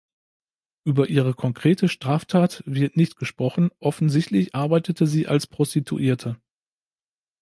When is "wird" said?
2.65-2.97